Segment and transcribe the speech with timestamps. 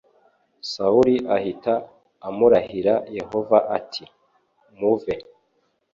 [0.71, 1.73] Sawuli ahita
[2.27, 4.03] amurahira Yehova ati
[4.77, 5.15] muze